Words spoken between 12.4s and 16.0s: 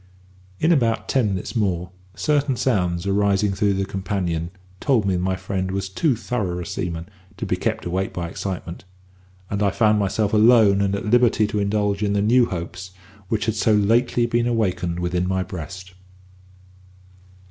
hopes which had so lately been awakened within my breast.